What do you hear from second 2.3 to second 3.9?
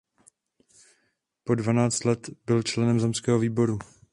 byl členem zemského výboru.